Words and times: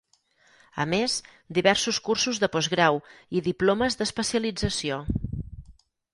A 0.85 0.85
més, 0.93 1.17
diversos 1.57 1.99
cursos 2.07 2.39
de 2.45 2.49
postgrau 2.57 2.99
i 3.41 3.45
diplomes 3.49 4.01
d'especialització. 4.01 5.01